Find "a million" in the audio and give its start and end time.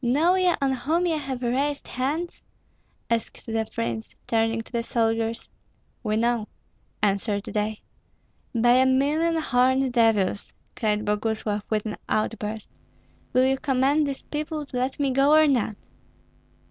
8.77-9.35